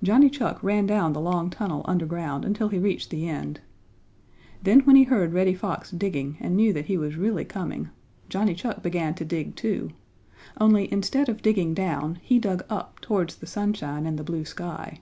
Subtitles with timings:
[0.00, 3.60] Johnny Chuck ran down the long tunnel underground until he reached the end.
[4.62, 7.88] Then when he heard Reddy Fox digging and knew that he was really coming,
[8.28, 9.90] Johnny Chuck began to dig, too,
[10.60, 15.00] only instead of digging down he dug up towards the sunshine and the blue sky.